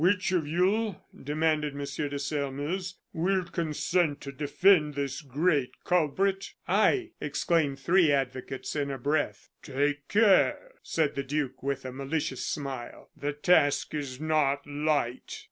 [0.03, 1.85] "Which of you," demanded M.
[2.09, 8.97] de Sairmeuse, "will consent to defend this great culprit?" "I!" exclaimed three advocates, in a
[8.97, 9.49] breath.
[9.61, 15.39] "Take care," said the duke, with a malicious smile; "the task is not light."